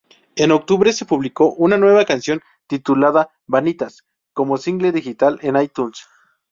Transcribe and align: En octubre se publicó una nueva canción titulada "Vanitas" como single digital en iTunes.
En 0.35 0.49
octubre 0.51 0.93
se 0.93 1.05
publicó 1.05 1.51
una 1.53 1.77
nueva 1.77 2.05
canción 2.05 2.41
titulada 2.65 3.29
"Vanitas" 3.45 4.03
como 4.33 4.57
single 4.57 4.91
digital 4.91 5.37
en 5.43 5.61
iTunes. 5.61 6.07